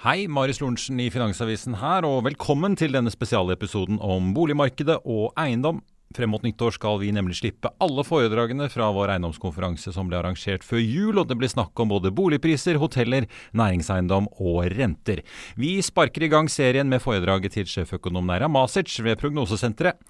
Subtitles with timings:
[0.00, 5.82] Hei, Marius Lorentzen i Finansavisen her, og velkommen til denne spesialepisoden om boligmarkedet og eiendom.
[6.16, 10.64] Frem mot nyttår skal vi nemlig slippe alle foredragene fra vår eiendomskonferanse som ble arrangert
[10.64, 15.20] før jul, og det blir snakk om både boligpriser, hoteller, næringseiendom og renter.
[15.60, 20.00] Vi sparker i gang serien med foredraget til sjeføkonom Neira Masic ved Prognosesenteret.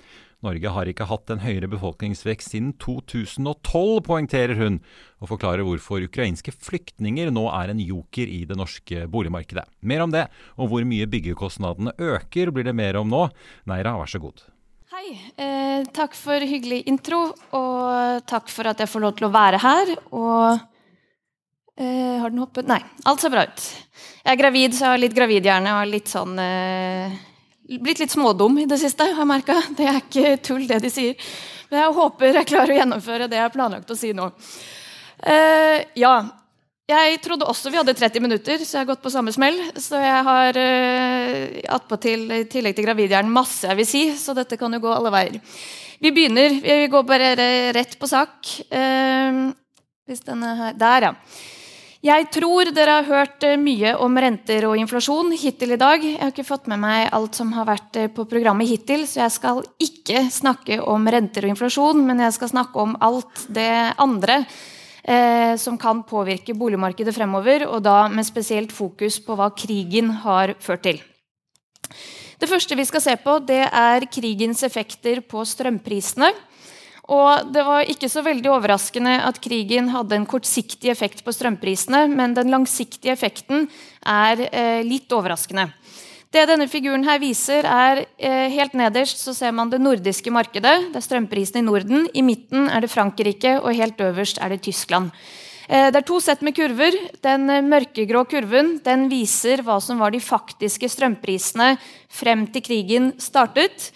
[0.45, 4.79] Norge har ikke hatt en høyere befolkningsvekst siden 2012, poengterer hun,
[5.21, 9.67] og forklarer hvorfor ukrainske flyktninger nå er en joker i det norske boligmarkedet.
[9.85, 10.25] Mer om det,
[10.57, 13.27] og hvor mye byggekostnadene øker, blir det mer om nå.
[13.69, 14.41] Neira, vær så god.
[14.91, 15.13] Hei.
[15.37, 17.21] Eh, takk for hyggelig intro,
[17.57, 19.93] og takk for at jeg får lov til å være her.
[20.17, 20.57] Og
[21.77, 22.69] eh, Har den hoppet?
[22.69, 22.81] Nei.
[23.05, 23.67] Alt ser bra ut.
[24.25, 27.21] Jeg er gravid, så jeg har litt gravidhjerne og litt sånn eh,
[27.79, 29.07] blitt litt smådum i det siste.
[29.13, 29.71] har jeg merket.
[29.79, 31.31] Det er ikke tull, det de sier.
[31.71, 34.31] Men jeg håper jeg klarer å gjennomføre det jeg har planlagt å si nå.
[35.23, 36.15] Uh, ja.
[36.91, 39.61] Jeg trodde også vi hadde 30 minutter, så jeg har gått på samme smell.
[39.79, 44.59] Så jeg har uh, attpåtil i tillegg til gravidhjernen masse jeg vil si, så dette
[44.59, 45.39] kan jo gå alle veier.
[46.00, 46.59] Vi begynner.
[46.65, 47.33] Vi går bare
[47.77, 48.50] rett på sak.
[48.73, 49.53] Uh,
[50.11, 51.15] hvis denne her Der, ja.
[52.00, 56.00] Jeg tror dere har hørt eh, mye om renter og inflasjon hittil i dag.
[56.00, 59.27] Jeg har ikke fått med meg alt som har vært eh, på programmet hittil, så
[59.27, 63.69] jeg skal ikke snakke om renter og inflasjon, men jeg skal snakke om alt det
[64.00, 70.09] andre eh, som kan påvirke boligmarkedet fremover, og da med spesielt fokus på hva krigen
[70.25, 71.05] har ført til.
[72.41, 76.32] Det første vi skal se på, det er krigens effekter på strømprisene.
[77.10, 82.04] Og det var ikke så veldig overraskende at krigen hadde en kortsiktig effekt på strømprisene,
[82.12, 83.66] men den langsiktige effekten
[84.06, 85.66] er eh, litt overraskende.
[86.31, 90.93] Det denne figuren her viser, er eh, Helt nederst så ser man det nordiske markedet.
[90.93, 92.06] Det er strømprisene i Norden.
[92.15, 95.10] I midten er det Frankrike, og helt øverst er det Tyskland.
[95.66, 96.94] Eh, det er to sett med kurver.
[97.26, 101.72] Den eh, mørkegrå kurven den viser hva som var de faktiske strømprisene
[102.06, 103.91] frem til krigen startet.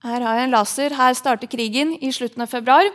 [0.00, 0.94] Her har jeg en laser.
[0.96, 2.88] Her starter krigen i slutten av februar.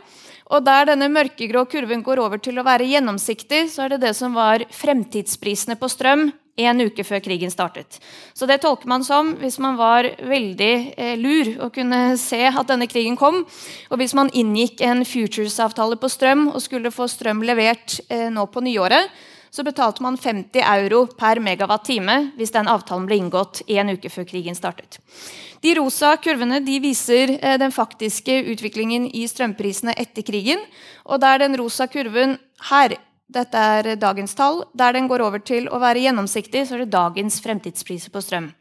[0.53, 4.16] Og der denne mørkegrå kurven går over til å være gjennomsiktig, så er det det
[4.17, 7.97] som var fremtidsprisene på strøm en uke før krigen startet.
[8.33, 12.69] Så det tolker man som hvis man var veldig eh, lur og kunne se at
[12.69, 13.41] denne krigen kom,
[13.89, 18.47] og hvis man inngikk en futures-avtale på strøm og skulle få strøm levert eh, nå
[18.53, 19.11] på nyåret,
[19.55, 24.27] så betalte man 50 euro per megawatt-time hvis den avtalen ble inngått en uke før
[24.27, 24.99] krigen startet.
[25.63, 30.59] De rosa kurvene de viser eh, den faktiske utviklingen i strømprisene etter krigen.
[31.07, 32.35] Og der den rosa kurven
[32.69, 32.97] her
[33.31, 34.66] dette er dagens tall.
[34.77, 38.51] Der den går over til å være gjennomsiktig, så er det dagens fremtidspriser på strøm.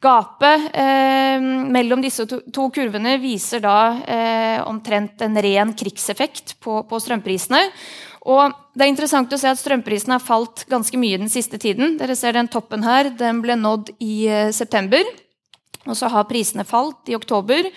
[0.00, 1.42] Gapet eh,
[1.74, 7.60] mellom disse to, to, kurvene viser da eh, omtrent en ren krigseffekt på, på strømprisene.
[8.30, 11.96] Og det er interessant å se at Strømprisene har falt ganske mye den siste tiden.
[11.98, 15.02] Dere ser den toppen her, den ble nådd i eh, september.
[15.88, 17.70] Og så har prisene falt i oktober,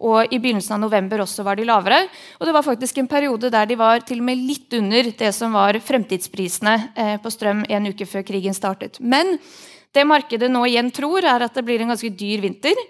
[0.00, 1.98] og i begynnelsen av november også var de lavere.
[2.38, 5.28] Og det var faktisk en periode der de var til og med litt under det
[5.36, 8.96] som var fremtidsprisene eh, på strøm en uke før krigen startet.
[9.00, 9.36] Men
[9.92, 12.80] det markedet nå igjen tror, er at det blir en ganske dyr vinter.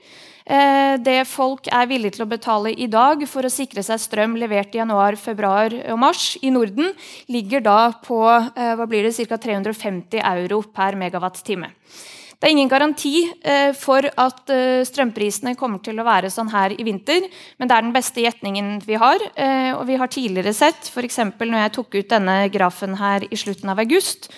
[0.46, 4.38] Eh, det folk er villige til å betale i dag for å sikre seg strøm
[4.40, 6.94] levert i januar, februar og mars i Norden,
[7.28, 9.38] ligger da på eh, hva blir det, ca.
[9.40, 11.72] 350 euro per megawatt-time.
[12.40, 14.48] Det er ingen garanti eh, for at
[14.88, 17.26] strømprisene kommer til å være sånn her i vinter,
[17.60, 19.20] men det er den beste gjetningen vi har.
[19.76, 21.20] Og vi har tidligere sett, f.eks.
[21.36, 24.30] når jeg tok ut denne grafen her i slutten av august,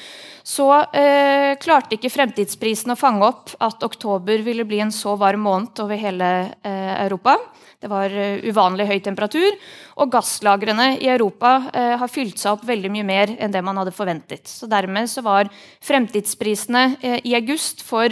[0.42, 5.44] så eh, klarte ikke fremtidsprisen å fange opp at oktober ville bli en så varm
[5.46, 6.30] måned over hele
[6.66, 7.36] eh, Europa.
[7.82, 9.54] Det var eh, uvanlig høy temperatur.
[10.02, 13.76] Og gasslagrene i Europa uh, har fylt seg opp veldig mye mer enn det man
[13.76, 14.48] hadde forventet.
[14.48, 15.50] Så Dermed så var
[15.84, 18.08] fremtidsprisene uh, i august for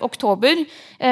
[0.00, 0.62] oktober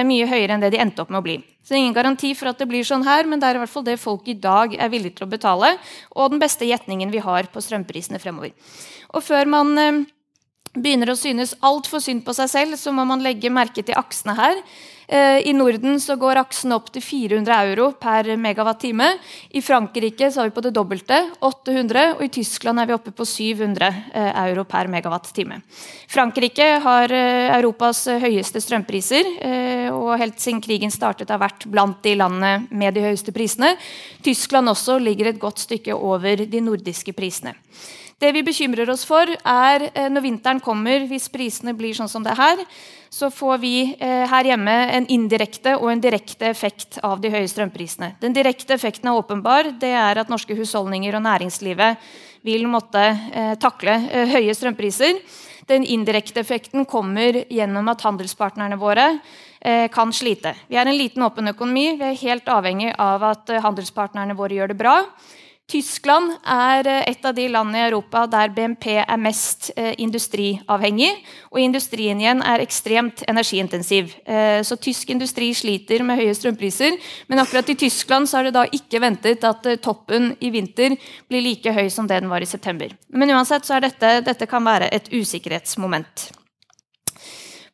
[0.08, 1.36] mye høyere enn det de endte opp med å bli.
[1.60, 3.62] Så det er ingen garanti for at det blir sånn her, men det er i
[3.62, 5.74] hvert fall det folk i dag er villige til å betale,
[6.16, 8.54] og den beste gjetningen vi har på strømprisene fremover.
[9.12, 10.06] Og før man
[10.74, 14.36] begynner å synes altfor synd på seg selv, så må man legge merke til aksene
[14.38, 14.62] her.
[15.08, 19.06] Eh, I Norden så går aksen opp til 400 euro per megawatt-time.
[19.56, 23.14] I Frankrike så er vi på det dobbelte, 800, og i Tyskland er vi oppe
[23.16, 25.62] på 700 eh, euro per megawatt-time.
[26.12, 29.32] Frankrike har eh, Europas høyeste strømpriser,
[29.96, 33.72] og helt siden krigen startet har vært blant de landene med de høyeste prisene.
[34.24, 37.54] Tyskland også ligger et godt stykke over de nordiske prisene.
[38.18, 42.24] Det vi bekymrer oss for, er eh, når vinteren kommer, hvis prisene blir sånn som
[42.26, 42.62] det er her,
[43.14, 47.46] så får vi eh, her hjemme en indirekte og en direkte effekt av de høye
[47.46, 48.16] strømprisene.
[48.18, 49.70] Den direkte effekten er åpenbar.
[49.78, 52.10] Det er at norske husholdninger og næringslivet
[52.42, 54.00] vil måtte eh, takle
[54.34, 55.22] høye strømpriser.
[55.70, 59.10] Den indirekte effekten kommer gjennom at handelspartnerne våre
[59.92, 60.52] kan slite.
[60.70, 61.98] Vi er en liten, åpen økonomi.
[61.98, 64.94] Vi er helt avhengig av at handelspartnerne våre gjør det bra.
[65.68, 71.10] Tyskland er eh, et av de landene i Europa der BNP er mest eh, industriavhengig.
[71.52, 74.14] Og industrien igjen er ekstremt energiintensiv.
[74.24, 76.96] Eh, så tysk industri sliter med høye strømpriser.
[77.28, 80.96] Men akkurat i Tyskland så er det da ikke ventet at toppen i vinter
[81.28, 82.96] blir like høy som det den var i september.
[83.12, 86.30] Men uansett så er dette, dette kan være et usikkerhetsmoment.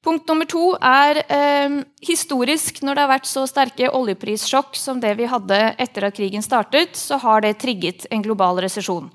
[0.04, 2.82] Punkt nummer to er eh, historisk.
[2.84, 6.92] Når det har vært så sterke oljeprissjokk som det vi hadde etter at krigen startet,
[7.00, 9.08] så har det trigget en global resesjon.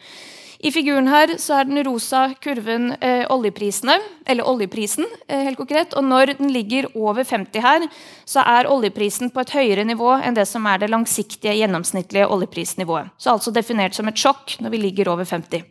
[0.59, 3.95] I figuren her så er den rosa kurven eh, oljeprisene,
[4.25, 5.93] eller oljeprisen, eh, helt konkret.
[5.93, 7.85] Og når den ligger over 50 her,
[8.27, 13.13] så er oljeprisen på et høyere nivå enn det som er det langsiktige gjennomsnittlige oljeprisnivået.
[13.21, 15.63] Så altså definert som et sjokk når vi ligger over 50.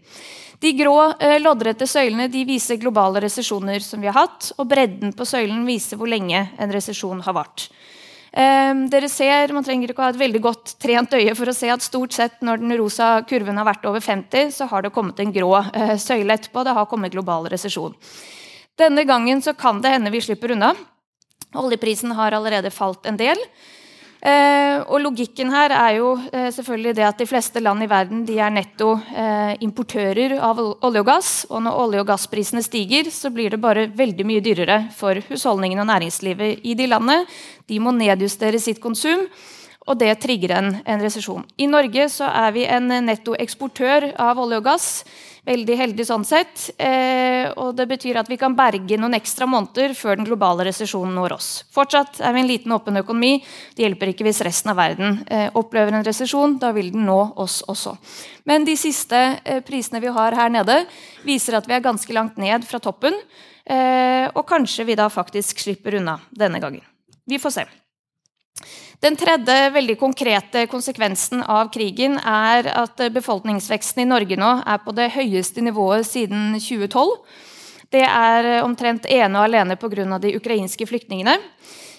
[0.59, 5.27] De grå eh, loddrette søylene viser globale resesjoner som vi har hatt, og bredden på
[5.29, 7.69] søylen viser hvor lenge en resesjon har vart.
[8.33, 11.55] Eh, dere ser, Man trenger ikke å ha et veldig godt trent øye for å
[11.55, 14.93] se at stort sett når den rosa kurven har vært over 50, så har det
[14.95, 16.67] kommet en grå eh, søyle etterpå.
[16.67, 17.95] Det har kommet global resesjon.
[18.79, 20.75] Denne gangen så kan det hende vi slipper unna.
[21.55, 23.39] Oljeprisen har allerede falt en del.
[24.19, 28.25] Eh, og Logikken her er jo eh, selvfølgelig det at de fleste land i verden
[28.27, 31.31] de er netto eh, importører av olje og gass.
[31.51, 35.85] Og når olje- og gassprisene stiger, så blir det bare veldig mye dyrere for husholdningene
[35.85, 37.29] og næringslivet i de landene.
[37.71, 39.29] De må nedjustere sitt konsum
[39.89, 41.47] og det trigger en, en resesjon.
[41.57, 44.89] I Norge så er vi en nettoeksportør av olje og gass.
[45.49, 46.67] Veldig heldig sånn sett.
[46.77, 51.17] Eh, og det betyr at vi kan berge noen ekstra måneder før den globale resesjonen
[51.17, 51.49] når oss.
[51.73, 53.39] Fortsatt er vi en liten, åpen økonomi.
[53.77, 56.59] Det hjelper ikke hvis resten av verden eh, opplever en resesjon.
[56.61, 57.97] Da vil den nå oss også.
[58.49, 60.83] Men de siste eh, prisene vi har her nede,
[61.25, 63.17] viser at vi er ganske langt ned fra toppen.
[63.65, 66.85] Eh, og kanskje vi da faktisk slipper unna denne gangen.
[67.29, 67.71] Vi får se.
[69.05, 74.95] Den tredje veldig konkrete konsekvensen av krigen er at befolkningsveksten i Norge nå er på
[74.97, 77.13] det høyeste nivået siden 2012.
[77.95, 80.19] Det er omtrent ene og alene pga.
[80.19, 81.39] de ukrainske flyktningene.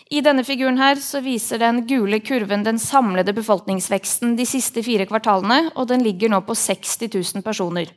[0.09, 5.06] I denne figuren her så viser den gule kurven den samlede befolkningsveksten de siste fire
[5.06, 7.91] kvartalene, og den ligger nå på 60 000 personer.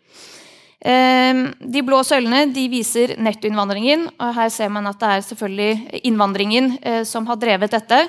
[0.82, 4.08] Ehm, de blå søylene de viser nettoinnvandringen.
[4.18, 8.00] og Her ser man at det er selvfølgelig innvandringen eh, som har drevet dette.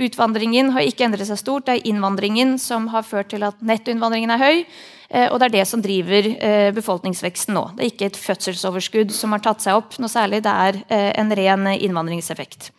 [0.00, 1.66] Utvandringen har ikke endret seg stort.
[1.66, 4.64] Det er innvandringen som har ført til at nettoinnvandringen er høy.
[5.12, 7.66] Eh, og det er det som driver eh, befolkningsveksten nå.
[7.76, 10.40] Det er ikke et fødselsoverskudd som har tatt seg opp noe særlig.
[10.46, 10.80] Det er
[11.20, 12.72] en ren innvandringseffekt.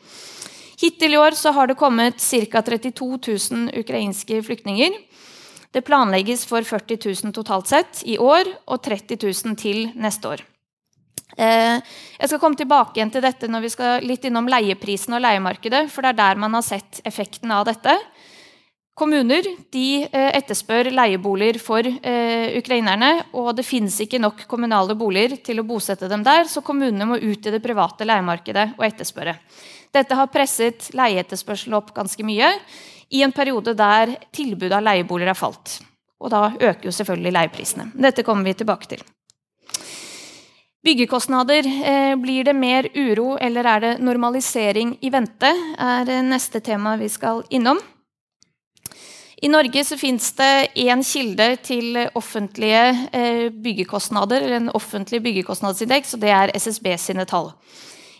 [0.81, 2.61] Hittil i år har det kommet ca.
[2.65, 3.21] 32
[3.53, 4.97] 000 ukrainske flyktninger.
[5.73, 10.43] Det planlegges for 40 000 totalt sett i år og 30 000 til neste år.
[11.33, 11.79] Eh,
[12.19, 15.87] jeg skal komme tilbake igjen til dette når vi skal litt innom leieprisen og leiemarkedet.
[15.89, 17.97] for det er der man har sett effekten av dette.
[18.93, 19.41] Kommuner
[19.73, 23.25] de eh, etterspør leieboliger for eh, ukrainerne.
[23.33, 27.17] Og det finnes ikke nok kommunale boliger til å bosette dem der, så kommunene må
[27.17, 29.39] ut i det private leiemarkedet og etterspørre.
[29.93, 32.53] Dette har presset leieetterspørselen opp ganske mye
[33.13, 35.79] i en periode der tilbudet av leieboliger har falt.
[36.23, 37.91] Og da øker jo selvfølgelig leieprisene.
[37.93, 39.03] Dette kommer vi tilbake til.
[40.83, 41.67] Byggekostnader.
[41.67, 45.51] Eh, blir det mer uro, eller er det normalisering i vente?
[45.79, 47.79] er neste tema vi skal innom.
[49.43, 56.13] I Norge så finnes det én kilde til offentlige eh, byggekostnader, eller en offentlig byggekostnadsindeks,
[56.13, 57.51] og det er SSB sine tall.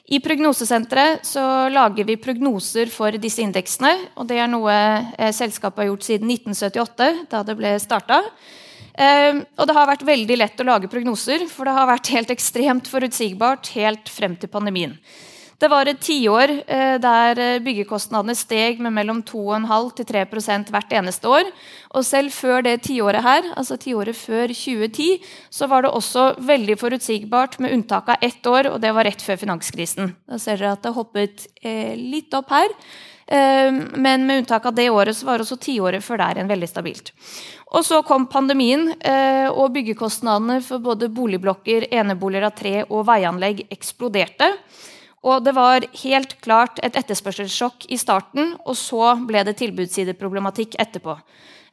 [0.04, 1.42] I Prognosesenteret så
[1.72, 3.94] lager vi prognoser for disse indeksene.
[4.20, 8.20] og Det er noe eh, selskapet har gjort siden 1978, da det ble starta.
[8.94, 12.34] Eh, og det har vært veldig lett å lage prognoser, for det har vært helt
[12.36, 14.98] ekstremt forutsigbart helt frem til pandemien.
[15.64, 20.92] Det var et tiår eh, der eh, byggekostnadene steg med mellom 2,5 til 3% hvert
[21.00, 21.48] eneste år.
[21.96, 26.76] Og selv før det tiåret her, altså tiåret før 2010, så var det også veldig
[26.82, 30.12] forutsigbart, med unntak av ett år, og det var rett før finanskrisen.
[30.28, 32.78] Da ser dere at det hoppet eh, litt opp her.
[33.24, 37.14] Men med unntak av det året så var også tiåret før der en veldig stabilt.
[37.72, 38.90] Og så kom pandemien,
[39.56, 44.52] og byggekostnadene for både boligblokker, eneboliger av tre og veianlegg eksploderte.
[45.24, 51.16] Og det var helt klart et etterspørselssjokk i starten, og så ble det tilbudssideproblematikk etterpå.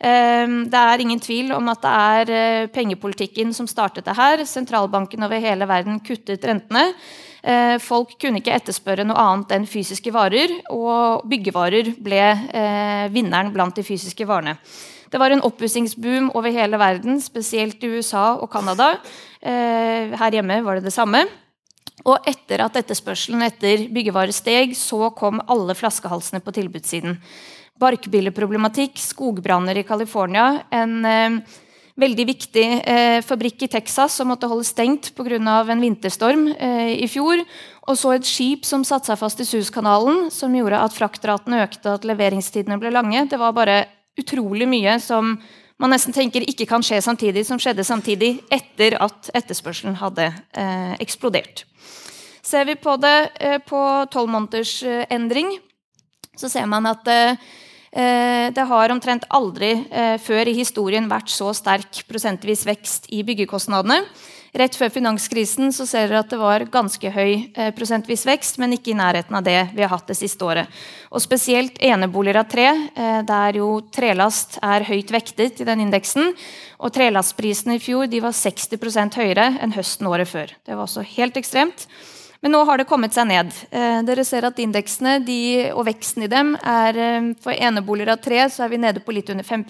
[0.00, 4.45] Ehm, det er ingen tvil om at det er eh, pengepolitikken som startet det her.
[4.49, 6.87] Sentralbanken over hele verden kuttet rentene.
[7.42, 13.52] Eh, folk kunne ikke etterspørre noe annet enn fysiske varer, og byggevarer ble eh, vinneren
[13.52, 14.57] blant de fysiske varene.
[15.11, 18.92] Det var en oppussingsboom over hele verden, spesielt i USA og Canada.
[19.42, 21.25] Her hjemme var det det samme.
[22.09, 27.19] Og etter at etterspørselen etter byggevarer steg, så kom alle flaskehalsene på tilbudssiden.
[27.80, 31.59] Barkbilleproblematikk, skogbranner i California, en eh,
[32.00, 35.38] veldig viktig eh, fabrikk i Texas som måtte holde stengt pga.
[35.38, 37.42] en vinterstorm eh, i fjor.
[37.88, 41.88] Og så et skip som satte seg fast i Suezkanalen, som gjorde at fraktratene økte
[41.88, 43.26] og at leveringstidene ble lange.
[43.28, 43.85] Det var bare
[44.21, 45.38] utrolig mye som
[45.80, 50.95] man nesten tenker ikke kan skje samtidig, som skjedde samtidig etter at etterspørselen hadde eh,
[51.00, 51.64] eksplodert.
[52.50, 53.80] Ser vi på det eh, på
[54.11, 55.52] tolv måneders eh, endring,
[56.35, 57.50] så ser man at eh,
[58.54, 59.73] det har omtrent aldri
[60.23, 63.97] før i historien vært så sterk prosentvis vekst i byggekostnadene.
[64.54, 68.92] Rett før finanskrisen så ser dere at det var ganske høy prosentvis vekst, men ikke
[68.92, 70.71] i nærheten av det vi har hatt det siste året.
[71.11, 72.69] Og Spesielt eneboliger av tre,
[73.26, 76.30] der jo trelast er høyt vektet i den indeksen.
[76.78, 80.54] Og trelastprisene i fjor de var 60% høyere enn høsten året før.
[80.62, 81.88] Det var også helt ekstremt.
[82.40, 83.52] Men nå har det kommet seg ned.
[83.68, 88.23] Eh, dere ser at Indeksene de, og veksten i dem er eh, For eneboliger av
[88.25, 89.66] tre så er vi nede på litt under 5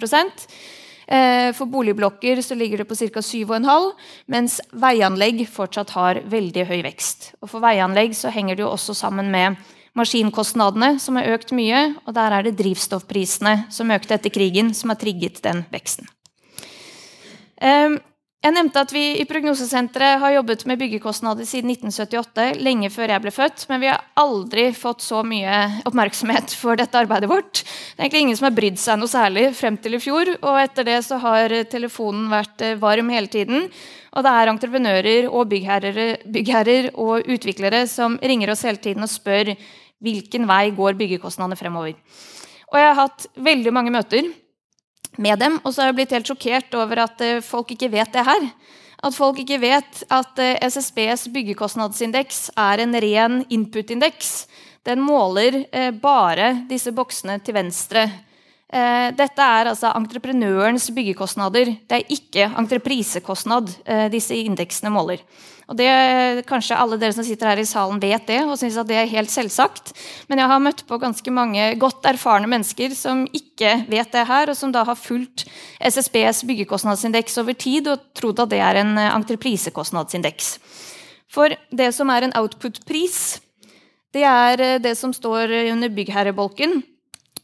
[1.11, 3.21] eh, For boligblokker så ligger det på ca.
[3.21, 3.91] 7,5
[4.31, 7.33] mens veianlegg fortsatt har veldig høy vekst.
[7.43, 9.59] Og For veianlegg så henger det jo også sammen med
[9.99, 11.97] maskinkostnadene, som har økt mye.
[12.07, 16.07] Og der er det drivstoffprisene som økte etter krigen, som har trigget den veksten.
[17.61, 17.99] Eh,
[18.41, 23.21] jeg nevnte at vi i Prognosesenteret har jobbet med byggekostnader siden 1978, lenge før jeg
[23.21, 27.61] ble født, men vi har aldri fått så mye oppmerksomhet for dette arbeidet vårt.
[27.61, 30.57] Det er egentlig ingen som har brydd seg noe særlig frem til i fjor, og
[30.63, 33.69] etter det så har telefonen vært eh, varm hele tiden.
[34.17, 39.53] Og det er entreprenører og byggherrer, og utviklere som ringer oss hele tiden og spør
[40.01, 41.93] hvilken vei går byggekostnadene fremover.
[42.73, 44.33] Og jeg har hatt veldig mange møter
[45.19, 45.59] med dem.
[45.65, 48.49] Og så har jeg blitt helt sjokkert over at eh, folk ikke vet det her.
[49.01, 54.35] At folk ikke vet at eh, SSBs byggekostnadsindeks er en ren input-indeks.
[54.87, 58.07] Den måler eh, bare disse boksene til venstre.
[58.71, 61.73] Dette er altså entreprenørens byggekostnader.
[61.91, 63.73] Det er ikke entreprisekostnad
[64.13, 65.25] disse indeksene måler.
[65.71, 65.91] Og det,
[66.51, 69.31] Kanskje alle dere som sitter her i salen vet det og syns det er helt
[69.31, 69.93] selvsagt.
[70.27, 74.51] Men jeg har møtt på ganske mange godt erfarne mennesker som ikke vet det her,
[74.51, 75.47] og som da har fulgt
[75.79, 80.57] SSBs byggekostnadsindeks over tid og trodd at det er en eh, entreprisekostnadsindeks.
[81.31, 83.39] For det som er en output-pris,
[84.11, 86.81] det er eh, det som står under byggherrebolken.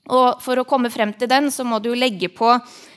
[0.07, 2.53] Og for å komme frem til den, så må du legge på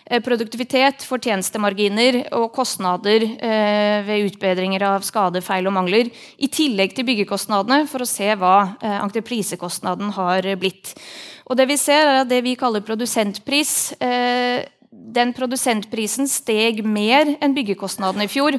[0.09, 6.09] Eh, produktivitet, fortjenestemarginer og kostnader eh, ved utbedringer av skade, feil og mangler.
[6.41, 10.95] I tillegg til byggekostnadene, for å se hva eh, entreprisekostnaden har blitt.
[11.45, 13.93] Og det vi ser er at det vi kaller produsentpris
[14.89, 18.57] den produsentprisen steg mer enn byggekostnadene i fjor.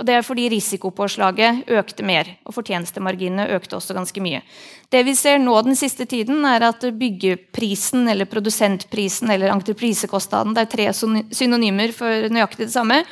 [0.00, 4.40] Og Det er fordi risikopåslaget økte mer, og fortjenestemarginene økte også ganske mye.
[4.88, 10.64] Det vi ser nå den siste tiden, er at byggeprisen eller produsentprisen eller entreprisekostnaden, det
[10.64, 10.88] er tre
[11.36, 13.02] synonymer for nøyaktig det samme,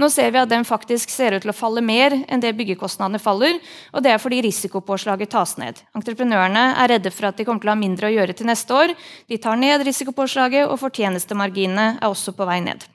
[0.00, 3.20] nå ser vi at den faktisk ser ut til å falle mer enn det byggekostnadene
[3.22, 3.58] faller.
[3.92, 5.82] Og det er fordi risikopåslaget tas ned.
[5.96, 8.74] Entreprenørene er redde for at de kommer til å ha mindre å gjøre til neste
[8.76, 8.96] år.
[9.28, 12.88] De tar ned risikopåslaget, og fortjenestemarginene er også på vei ned.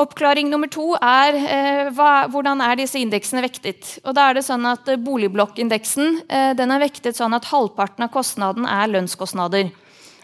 [0.00, 3.98] Oppklaring nummer to er eh, hva, hvordan er disse indeksene vektet.
[4.06, 8.12] Og da er det sånn at eh, Boligblokk-indeksen eh, er vektet sånn at halvparten av
[8.14, 9.68] kostnaden er lønnskostnader.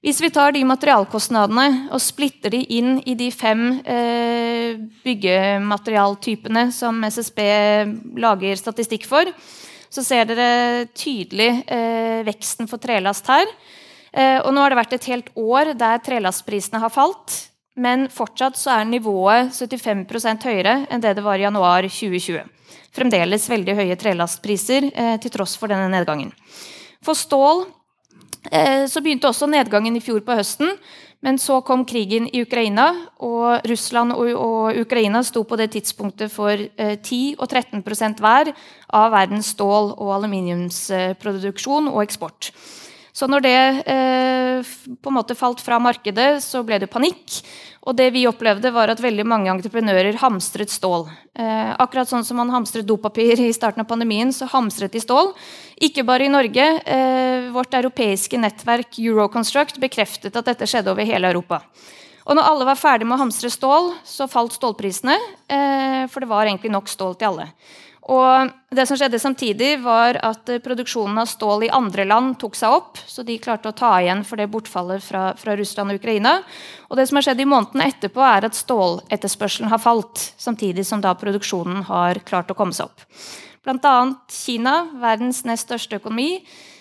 [0.00, 7.02] Hvis vi tar de materialkostnadene og splitter de inn i de fem eh, byggematerialtypene som
[7.04, 7.40] SSB
[8.22, 9.28] lager statistikk for,
[9.92, 13.44] så ser dere tydelig eh, veksten for trelast her.
[14.16, 17.36] Eh, og nå har det vært et helt år der trelastprisene har falt.
[17.76, 22.40] Men fortsatt så er nivået 75% høyere enn det det var i januar 2020.
[22.96, 26.32] Fremdeles veldig høye trelastpriser eh, til tross for denne nedgangen.
[27.04, 27.66] For stål
[28.88, 30.72] så begynte også nedgangen i fjor på høsten.
[31.20, 32.86] Men så kom krigen i Ukraina,
[33.20, 37.84] og Russland og, Ukraina sto på det tidspunktet for 10 eh, og 13
[38.16, 38.52] hver
[38.88, 42.52] av verdens stål- og aluminiumsproduksjon og eksport.
[43.12, 43.56] Så når det
[43.90, 44.70] eh,
[45.02, 47.40] på en måte falt fra markedet, så ble det panikk.
[47.88, 51.06] Og det vi opplevde, var at veldig mange entreprenører hamstret stål.
[51.32, 55.32] Eh, akkurat sånn som man hamstret dopapir i starten av pandemien, så hamstret de stål.
[55.80, 56.66] Ikke bare i Norge.
[56.84, 61.62] Eh, vårt europeiske nettverk Euroconstruct bekreftet at dette skjedde over hele Europa.
[62.28, 65.16] Og når alle var ferdig med å hamstre stål, så falt stålprisene.
[65.48, 67.48] Eh, for det var egentlig nok stål til alle.
[68.10, 72.56] Og det som skjedde samtidig, var at eh, produksjonen av stål i andre land tok
[72.58, 72.98] seg opp.
[73.06, 76.40] Så de klarte å ta igjen for det bortfallet fra, fra Russland og Ukraina.
[76.90, 80.24] Og det som har skjedd i månedene etterpå, er at ståletterspørselen har falt.
[80.42, 83.06] Samtidig som da produksjonen har klart å komme seg opp.
[83.62, 83.94] Bl.a.
[84.32, 86.40] Kina, verdens nest største økonomi,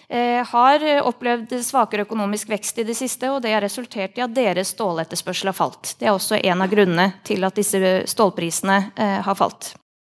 [0.10, 4.34] eh, har opplevd svakere økonomisk vekst i det siste, og det har resultert i at
[4.34, 5.94] deres ståletterspørsel har falt.
[6.00, 9.76] Det er også en av grunnene til at disse stålprisene eh, har falt.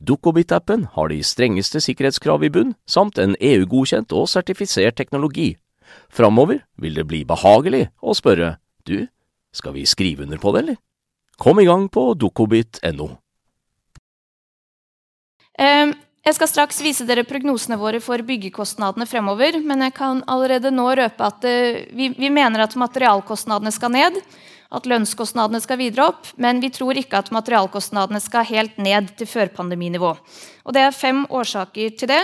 [0.00, 5.54] Dukkobit-appen har de strengeste sikkerhetskrav i bunn, samt en EU-godkjent og sertifisert teknologi.
[6.12, 8.56] Framover vil det bli behagelig å spørre
[8.88, 9.06] du,
[9.54, 10.80] skal vi skrive under på det, eller?
[11.38, 13.10] Kom i gang på dukkobit.no.
[16.24, 20.86] Jeg skal straks vise dere prognosene våre for byggekostnadene fremover, men jeg kan allerede nå
[20.96, 24.16] røpe at eh, vi, vi mener at materialkostnadene skal ned
[24.70, 29.28] at lønnskostnadene skal videre opp, men vi tror ikke at materialkostnadene skal helt ned til
[29.30, 30.14] førpandeminivå.
[30.64, 32.22] Og Det er fem årsaker til det.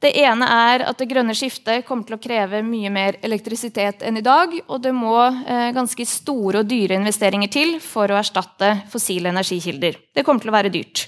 [0.00, 4.16] Det ene er at det grønne skiftet kommer til å kreve mye mer elektrisitet enn
[4.16, 4.54] i dag.
[4.72, 9.98] Og det må eh, ganske store og dyre investeringer til for å erstatte fossile energikilder.
[10.16, 11.04] Det kommer til å være dyrt.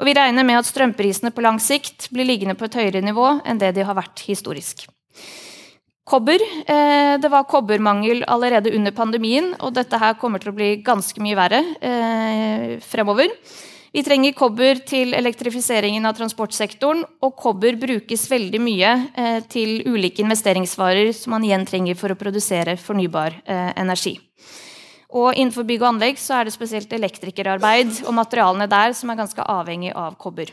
[0.00, 3.28] Og vi regner med at strømprisene på lang sikt blir liggende på et høyere nivå
[3.46, 4.88] enn det de har vært historisk.
[6.04, 6.42] Kobber.
[6.66, 11.22] Eh, det var kobbermangel allerede under pandemien, og dette her kommer til å bli ganske
[11.22, 13.30] mye verre eh, fremover.
[13.92, 20.24] Vi trenger kobber til elektrifiseringen av transportsektoren, og kobber brukes veldig mye eh, til ulike
[20.24, 24.16] investeringsvarer som man igjen trenger for å produsere fornybar energi.
[25.12, 29.20] Og innenfor bygg og anlegg så er det spesielt elektrikerarbeid og materialene der som er
[29.20, 30.50] ganske avhengig av kobber.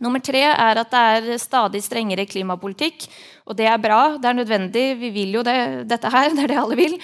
[0.00, 3.04] Nummer tre er at det er stadig strengere klimapolitikk.
[3.46, 5.56] Og det er bra, det er nødvendig, vi vil jo det,
[5.90, 6.96] dette her, det er det alle vil.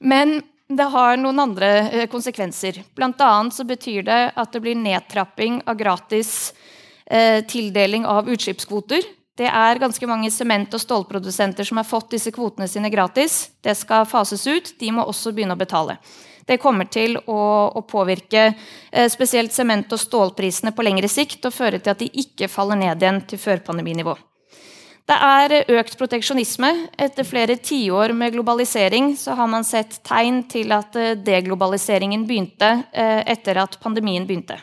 [0.00, 0.40] Men
[0.72, 2.82] det har noen andre eh, konsekvenser.
[2.96, 6.52] Blant annet så betyr det at det blir nedtrapping av gratis
[7.06, 9.04] eh, tildeling av utslippskvoter.
[9.38, 13.50] Det er ganske mange sement- og stålprodusenter som har fått disse kvotene sine gratis.
[13.64, 14.74] Det skal fases ut.
[14.80, 15.96] De må også begynne å betale.
[16.46, 21.54] Det kommer til å, å påvirke eh, spesielt sement- og stålprisene på lengre sikt og
[21.54, 24.16] føre til at de ikke faller ned igjen til førpandeminivå.
[25.02, 26.68] Det er økt proteksjonisme.
[26.94, 32.74] Etter flere tiår med globalisering så har man sett tegn til at eh, deglobaliseringen begynte
[32.92, 34.60] eh, etter at pandemien begynte.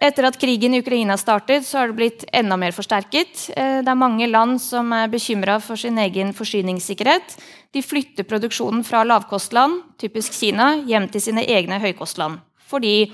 [0.00, 3.50] Etter at krigen i Ukraina startet, så har det blitt enda mer forsterket.
[3.52, 7.34] Eh, det er mange land som er bekymra for sin egen forsyningssikkerhet.
[7.76, 12.40] De flytter produksjonen fra lavkostland, typisk Kina, hjem til sine egne høykostland.
[12.70, 13.12] Fordi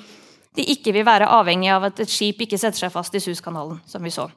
[0.57, 3.81] de ikke vil være avhengig av at et skip ikke setter seg fast i Suskanalen,
[3.91, 4.29] som vi så.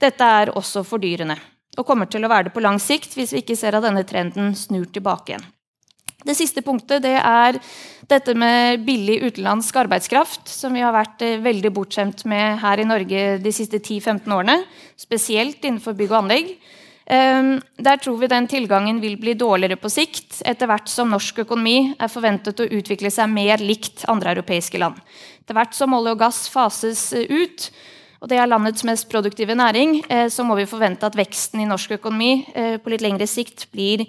[0.00, 1.36] Dette er også fordyrende,
[1.76, 4.06] og kommer til å være det på lang sikt hvis vi ikke ser at denne
[4.08, 5.46] trenden snur tilbake igjen.
[6.24, 7.58] Det siste punktet det er
[8.08, 12.86] dette med billig utenlandsk arbeidskraft, som vi har vært eh, veldig bortskjemt med her i
[12.88, 14.56] Norge de siste 10-15 årene.
[14.96, 16.54] Spesielt innenfor bygg og anlegg.
[17.12, 21.42] Ehm, der tror vi den tilgangen vil bli dårligere på sikt, etter hvert som norsk
[21.44, 24.96] økonomi er forventet å utvikle seg mer likt andre europeiske land.
[25.44, 27.68] Etter hvert som olje og gass fases eh, ut,
[28.24, 31.68] og det er landets mest produktive næring, eh, så må vi forvente at veksten i
[31.68, 32.46] norsk økonomi
[32.80, 34.08] på litt lengre sikt blir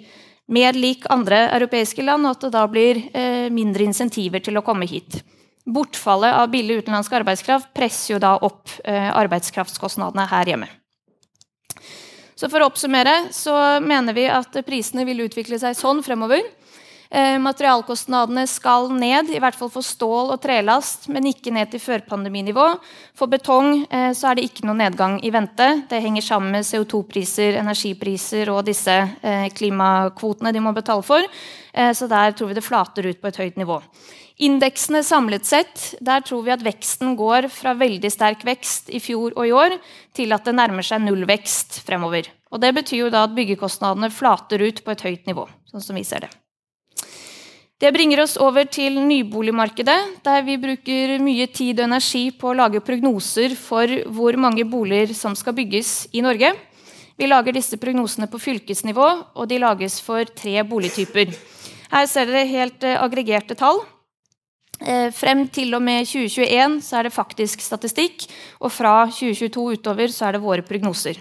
[0.52, 4.64] mer lik andre europeiske land, og at det da blir eh, mindre insentiver til å
[4.66, 5.20] komme hit.
[5.66, 10.68] Bortfallet av billig utenlandsk arbeidskraft presser jo da opp eh, arbeidskraftskostnadene her hjemme.
[12.36, 16.44] Så For å oppsummere så mener vi at prisene vil utvikle seg sånn fremover.
[17.10, 21.82] Eh, materialkostnadene skal ned, i hvert fall for stål og trelast, men ikke ned til
[21.82, 22.66] førpandeminivå.
[23.16, 25.68] For betong eh, så er det ikke noen nedgang i vente.
[25.90, 31.30] Det henger sammen med CO2-priser, energipriser og disse eh, klimakvotene de må betale for.
[31.76, 33.74] Så der tror vi det flater ut på et høyt nivå.
[34.46, 39.36] Indeksene samlet sett, der tror vi at veksten går fra veldig sterk vekst i fjor
[39.36, 39.76] og i år
[40.16, 42.32] til at det nærmer seg nullvekst fremover.
[42.48, 45.48] Og Det betyr jo da at byggekostnadene flater ut på et høyt nivå.
[45.68, 46.32] sånn som vi ser det.
[47.76, 52.54] Det bringer oss over til nyboligmarkedet, der vi bruker mye tid og energi på å
[52.56, 56.54] lage prognoser for hvor mange boliger som skal bygges i Norge.
[57.20, 61.36] Vi lager disse prognosene på fylkesnivå, og de lages for tre boligtyper.
[61.92, 63.82] Her ser dere helt eh, aggregerte tall.
[64.80, 68.24] Eh, frem til og med 2021 så er det faktisk statistikk,
[68.56, 71.20] og fra 2022 utover er det våre prognoser.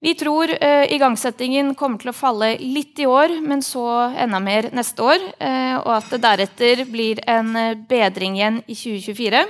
[0.00, 3.84] Vi tror eh, igangsettingen kommer til å falle litt i år, men så
[4.16, 5.26] enda mer neste år.
[5.36, 9.42] Eh, og at det deretter blir en eh, bedring igjen i 2024.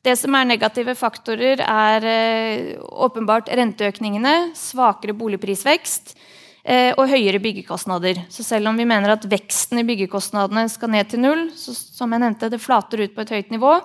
[0.00, 6.16] Det som er negative faktorer, er eh, åpenbart renteøkningene, svakere boligprisvekst
[6.64, 8.24] eh, og høyere byggekostnader.
[8.32, 12.16] Så selv om vi mener at veksten i byggekostnadene skal ned til null, så som
[12.16, 13.76] jeg nevnte, det flater ut på et høyt nivå,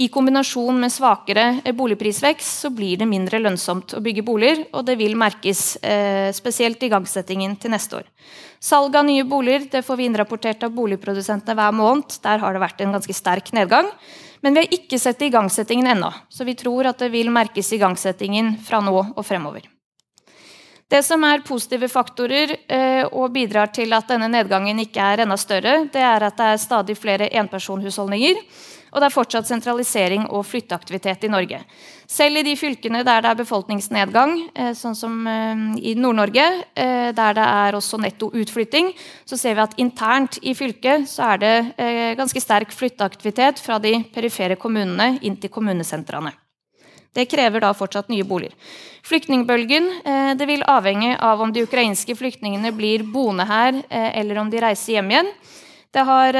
[0.00, 4.86] i kombinasjon med svakere eh, boligprisvekst så blir det mindre lønnsomt å bygge boliger, og
[4.88, 8.06] det vil merkes eh, spesielt igangsettingen til neste år.
[8.60, 12.16] Salg av nye boliger det får vi innrapportert av boligprodusentene hver måned.
[12.24, 13.92] Der har det vært en ganske sterk nedgang.
[14.40, 18.54] Men vi har ikke sett igangsettingen ennå, så vi tror at det vil merkes igangsettingen
[18.64, 19.68] fra nå og fremover.
[20.90, 25.36] Det som er positive faktorer eh, og bidrar til at denne nedgangen ikke er enda
[25.38, 28.40] større, det er at det er stadig flere enpersonhusholdninger
[28.90, 31.60] og det er fortsatt sentralisering og flytteaktivitet i Norge.
[32.10, 37.10] Selv i de fylkene der det er befolkningsnedgang, eh, sånn som eh, i Nord-Norge, eh,
[37.14, 38.90] der det er også netto utflytting,
[39.24, 41.54] så ser vi at internt i fylket så er det
[42.18, 46.32] ganske sterk flytteaktivitet fra de perifere kommunene inn til kommunesentrene.
[47.14, 48.54] Det krever da fortsatt nye boliger.
[49.06, 49.88] Flyktningbølgen
[50.38, 54.98] det vil avhenge av om de ukrainske flyktningene blir boende her, eller om de reiser
[54.98, 55.32] hjem igjen.
[55.90, 56.38] Det har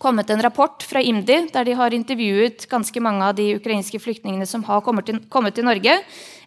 [0.00, 4.48] kommet en rapport fra IMDi der de har intervjuet ganske mange av de ukrainske flyktningene
[4.48, 5.98] som har kommet til, kommet til Norge.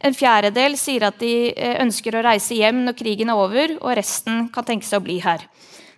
[0.02, 3.94] En fjerdedel sier at de eh, ønsker å reise hjem når krigen er over, og
[4.00, 5.46] resten kan tenke seg å bli her.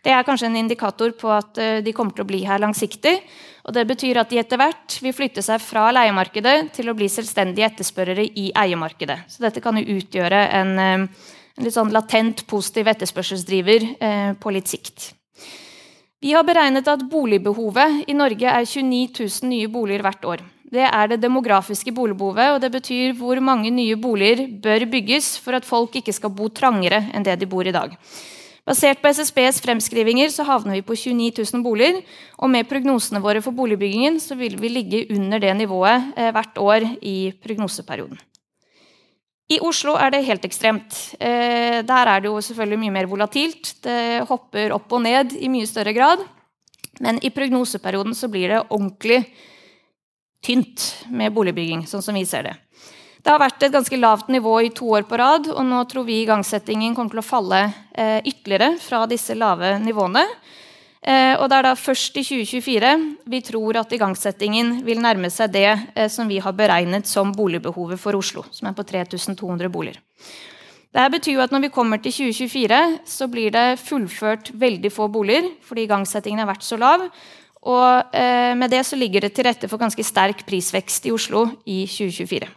[0.05, 3.15] Det er kanskje en indikator på at eh, de kommer til å bli her langsiktig.
[3.65, 7.07] og Det betyr at de etter hvert vil flytte seg fra leiemarkedet til å bli
[7.09, 9.23] selvstendige etterspørrere i eiemarkedet.
[9.31, 14.51] Så dette kan jo utgjøre en, eh, En litt sånn latent positiv etterspørselsdriver eh, på
[14.51, 15.13] litt sikt.
[16.23, 20.45] Vi har beregnet at boligbehovet i Norge er 29 000 nye boliger hvert år.
[20.71, 25.57] Det er det demografiske boligbehovet, og det betyr hvor mange nye boliger bør bygges for
[25.57, 27.93] at folk ikke skal bo trangere enn det de bor i dag.
[28.65, 31.99] Basert på SSBs fremskrivinger så havner vi på 29 000 boliger.
[32.41, 36.57] Og med prognosene våre for boligbyggingen så vil vi ligge under det nivået eh, hvert
[36.57, 38.17] år i prognoseperioden.
[39.45, 40.95] I Oslo er det helt ekstremt.
[41.19, 43.75] Eh, der er det jo selvfølgelig mye mer volatilt.
[43.85, 46.23] Det hopper opp og ned i mye større grad.
[47.03, 49.21] Men i prognoseperioden så blir det ordentlig
[50.45, 52.55] tynt med boligbygging, sånn som vi ser det.
[53.25, 56.05] Det har vært et ganske lavt nivå i to år på rad, og nå tror
[56.05, 57.61] vi igangsettingen kommer til å falle
[57.97, 60.21] eh, ytterligere fra disse lave nivåene.
[61.05, 62.91] Eh, og det er da først i 2024
[63.29, 68.01] vi tror at igangsettingen vil nærme seg det eh, som vi har beregnet som boligbehovet
[68.01, 70.01] for Oslo, som er på 3200 boliger.
[70.95, 75.09] Dette betyr jo at når vi kommer til 2024, så blir det fullført veldig få
[75.11, 77.03] boliger fordi igangsettingen har vært så lav.
[77.65, 81.45] Og eh, med det så ligger det til rette for ganske sterk prisvekst i Oslo
[81.69, 82.49] i 2024.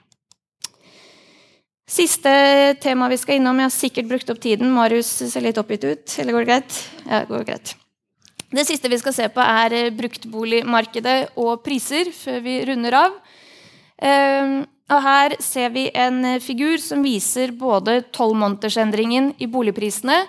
[1.89, 2.33] Siste
[2.81, 3.61] tema vi skal innom.
[3.61, 4.73] Jeg har sikkert brukt opp tiden.
[4.77, 6.17] Marius ser litt oppgitt ut.
[6.21, 6.81] Eller går det greit?
[7.05, 7.77] Ja, det går greit.
[8.49, 13.17] Det siste vi skal se på, er eh, bruktboligmarkedet og priser, før vi runder av.
[14.01, 20.23] Ehm, og her ser vi en eh, figur som viser både tolvmånedersendringen i boligprisene.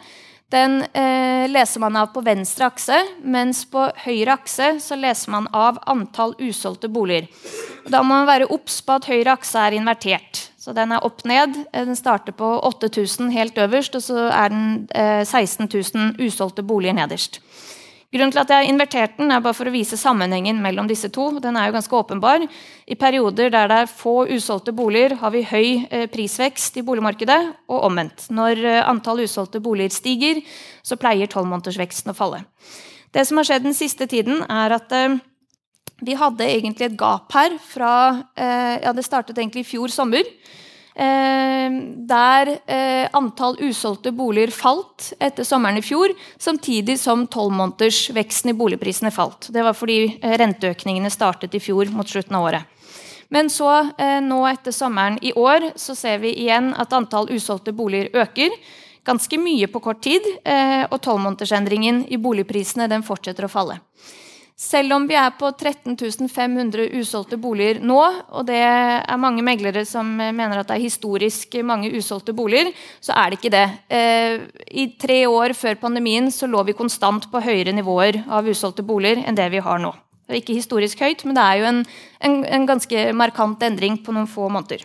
[0.51, 5.47] Den eh, leser man av på venstre akse, mens på høyre akse så leser man
[5.55, 7.29] av antall usolgte boliger.
[7.87, 10.49] Da må man være obs på at høyre akse er invertert.
[10.59, 11.55] Så den er opp ned.
[11.71, 16.97] Den starter på 8000 helt øverst, og så er den eh, 16 000 usolgte boliger
[16.97, 17.39] nederst.
[18.09, 21.11] Grunnen til at jeg har invertert den, er bare for å vise sammenhengen mellom disse
[21.13, 21.27] to.
[21.43, 22.41] Den er jo ganske åpenbar.
[22.89, 27.37] I perioder der det er få usolgte boliger, har vi høy eh, prisvekst i boligmarkedet,
[27.69, 28.25] og omvendt.
[28.33, 30.41] Når eh, antall usolgte boliger stiger,
[30.81, 32.41] så pleier tolvmånedersveksten å falle.
[33.13, 35.19] Det som har skjedd den siste tiden, er at eh,
[36.01, 37.93] vi hadde egentlig et gap her fra
[38.39, 40.23] Ja, det startet egentlig i fjor sommer.
[40.99, 41.71] Eh,
[42.09, 49.11] der eh, antall usolgte boliger falt etter sommeren i fjor, samtidig som tolvmånedersveksten i boligprisene
[49.15, 49.47] falt.
[49.53, 52.75] Det var fordi renteøkningene startet i fjor mot slutten av året.
[53.31, 53.69] Men så,
[54.25, 58.55] nå etter sommeren i år, så ser vi igjen at antall usolgte boliger øker.
[59.05, 60.25] Ganske mye på kort tid.
[60.89, 63.77] Og tolvmånedersendringen i boligprisene den fortsetter å falle.
[64.59, 65.95] Selv om vi er på 13
[66.27, 67.99] 500 usolgte boliger nå,
[68.35, 73.15] og det er mange meglere som mener at det er historisk mange usolgte boliger, så
[73.15, 73.63] er det ikke det.
[73.87, 74.43] Eh,
[74.83, 79.23] I tre år før pandemien så lå vi konstant på høyere nivåer av usolgte boliger
[79.23, 79.93] enn det vi har nå.
[80.27, 81.83] Det er ikke historisk høyt, men det er jo en,
[82.19, 84.83] en, en ganske markant endring på noen få måneder.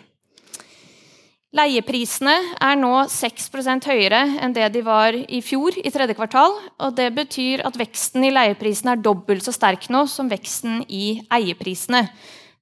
[1.55, 6.57] Leieprisene er nå 6% høyere enn det de var i fjor i tredje kvartal.
[6.83, 11.21] og Det betyr at veksten i leieprisene er dobbelt så sterk nå som veksten i
[11.31, 12.09] eieprisene.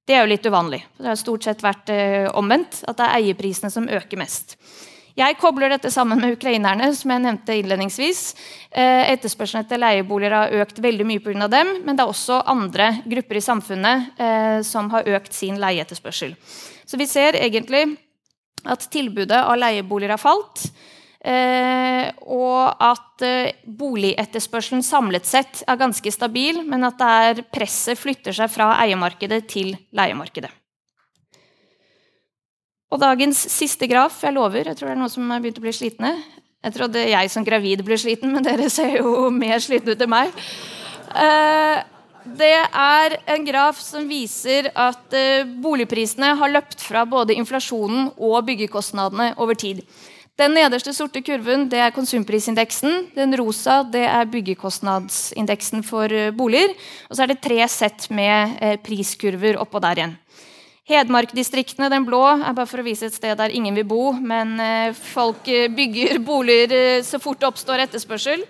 [0.05, 0.83] Det er jo litt uvanlig.
[0.99, 4.59] Det har stort sett vært eh, omvendt, at det er eieprisene som øker mest.
[5.17, 8.21] Jeg kobler dette sammen med ukrainerne, som jeg nevnte innledningsvis.
[8.69, 11.47] Eh, etterspørselen etter leieboliger har økt veldig mye pga.
[11.47, 16.37] dem, men det er også andre grupper i samfunnet eh, som har økt sin leieetterspørsel.
[16.85, 17.95] Så vi ser egentlig
[18.69, 20.67] at tilbudet av leieboliger har falt.
[21.23, 27.99] Eh, og at eh, boligetterspørselen samlet sett er ganske stabil, men at det er presset
[27.99, 30.51] flytter seg fra eiemarkedet til leiemarkedet.
[32.93, 35.63] Og dagens siste graf, jeg lover, jeg tror det er noen som har begynt å
[35.63, 36.11] bli slitne.
[36.63, 40.13] Jeg trodde jeg som gravid ble sliten, men dere ser jo mer slitne ut enn
[40.13, 40.43] meg.
[41.23, 41.79] Eh,
[42.25, 48.45] det er en graf som viser at eh, boligprisene har løpt fra både inflasjonen og
[48.47, 49.83] byggekostnadene over tid.
[50.39, 53.09] Den nederste sorte kurven det er konsumprisindeksen.
[53.13, 56.73] Den rosa det er byggekostnadsindeksen for eh, boliger.
[57.09, 60.17] Og så er det tre sett med eh, priskurver oppå der igjen.
[60.89, 64.57] Hedmarkdistriktene, den blå, er bare for å vise et sted der ingen vil bo, men
[64.91, 68.43] folk bygger boliger så fort det oppstår etterspørsel.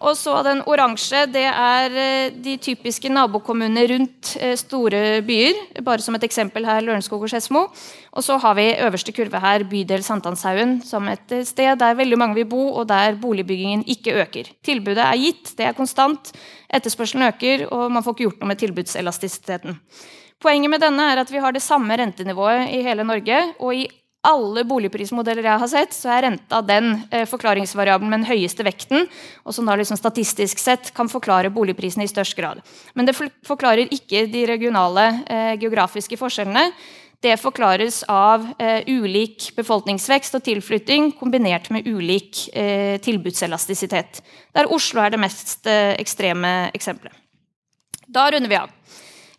[0.00, 5.58] Og så den oransje, det er eh, de typiske nabokommunene rundt eh, store byer.
[5.84, 7.66] Bare som et eksempel her, Lørenskog og Skedsmo.
[8.16, 12.20] Og så har vi øverste kurve her, bydel Sankthanshaugen, som et eh, sted der veldig
[12.20, 14.48] mange vil bo, og der boligbyggingen ikke øker.
[14.64, 16.32] Tilbudet er gitt, det er konstant.
[16.72, 19.76] Etterspørselen øker, og man får ikke gjort noe med tilbudselastisiteten.
[20.40, 23.42] Poenget med denne er at vi har det samme rentenivået i hele Norge.
[23.60, 23.88] Og i
[24.26, 29.06] alle boligprismodeller jeg har sett, så er renta den eh, forklaringsvariabelen med den høyeste vekten,
[29.48, 32.60] og som da liksom statistisk sett kan forklare boligprisene i størst grad.
[32.94, 36.66] Men det forklarer ikke de regionale eh, geografiske forskjellene.
[37.20, 44.20] Det forklares av eh, ulik befolkningsvekst og tilflytting kombinert med ulik eh, tilbudselastisitet,
[44.56, 47.16] der Oslo er det mest ekstreme eksempelet.
[48.10, 48.72] Da runder vi av.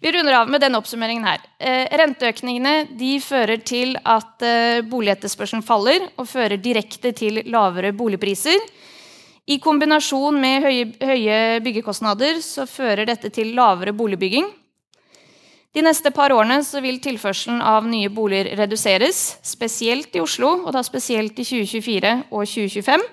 [0.02, 1.44] Vi runder av med denne oppsummeringen her.
[1.62, 8.58] Eh, renteøkningene de fører til at eh, boligetterspørselen faller og fører direkte til lavere boligpriser.
[9.52, 14.50] I kombinasjon med høye, høye byggekostnader så fører dette til lavere boligbygging
[15.72, 20.82] de neste par årene vil tilførselen av nye boliger reduseres, spesielt i Oslo, og da
[20.84, 23.06] spesielt i 2024 og 2025.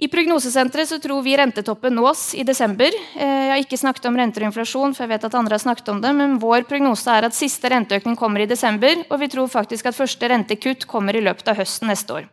[0.00, 2.94] I Prognosesenteret tror vi rentetoppen nås i desember.
[3.16, 5.60] Eh, jeg har ikke snakket om renter og inflasjon, for jeg vet at andre har
[5.60, 9.28] snakket om det, men vår prognose er at siste renteøkning kommer i desember, og vi
[9.28, 12.30] tror faktisk at første rentekutt kommer i løpet av høsten neste år.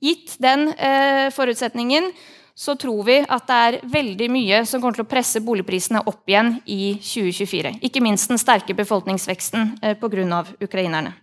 [0.00, 2.12] Gitt den eh, forutsetningen
[2.54, 6.30] så tror vi at det er veldig mye som kommer til å presse boligprisene opp
[6.30, 7.80] igjen i 2024.
[7.90, 10.44] Ikke minst den sterke befolkningsveksten eh, pga.
[10.62, 11.16] ukrainerne.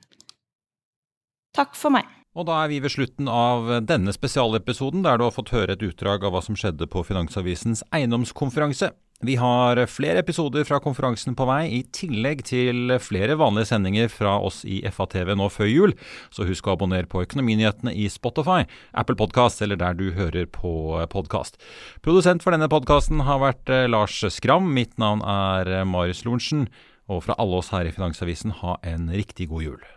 [1.56, 2.17] Takk for meg.
[2.38, 5.82] Og da er vi ved slutten av denne spesialepisoden, der du har fått høre et
[5.82, 8.92] utdrag av hva som skjedde på Finansavisens eiendomskonferanse.
[9.26, 14.36] Vi har flere episoder fra konferansen på vei, i tillegg til flere vanlige sendinger fra
[14.38, 15.96] oss i FATV nå før jul.
[16.30, 21.02] Så husk å abonnere på Økonominyhetene i Spotify, Apple Podkast eller der du hører på
[21.10, 21.58] podkast.
[22.06, 24.70] Produsent for denne podkasten har vært eh, Lars Skram.
[24.78, 26.68] Mitt navn er Marius Lorentzen.
[27.10, 29.97] Og fra alle oss her i Finansavisen, ha en riktig god jul.